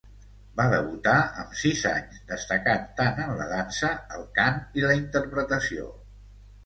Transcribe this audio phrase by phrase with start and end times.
[0.59, 5.87] Va debutar amb sis anys, destacant tant en la dansa, el cant i la interpretació.